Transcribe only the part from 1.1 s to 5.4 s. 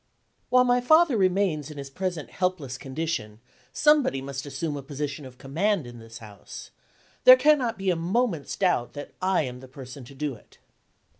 remains in his present helpless condition, somebody must assume a position of